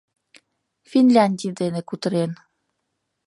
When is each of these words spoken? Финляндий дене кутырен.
Финляндий 0.89 1.51
дене 1.59 1.81
кутырен. 1.89 2.31